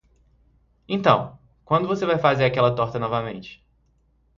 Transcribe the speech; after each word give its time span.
Então, 0.87 1.37
quando 1.63 1.87
você 1.87 2.07
vai 2.07 2.17
fazer 2.17 2.43
aquela 2.45 2.75
torta 2.75 2.97
novamente? 2.97 3.63